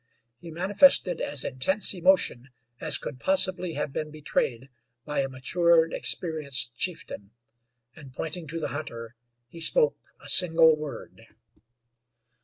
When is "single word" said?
10.27-11.27